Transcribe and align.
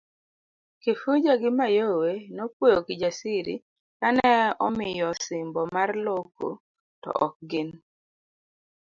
Kifuja 0.81 1.33
gi 1.41 1.49
Mayowe 1.57 2.11
nopwoyo 2.35 2.79
Kijsiri 2.87 3.55
kane 3.99 4.29
omiyo 4.65 5.05
osimbo 5.13 5.61
mar 5.75 5.89
loko 6.05 6.47
to 7.01 7.09
ok 7.25 7.35
gin'. 7.49 7.71